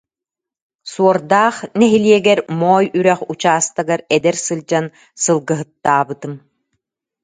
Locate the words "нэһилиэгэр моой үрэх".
1.79-3.19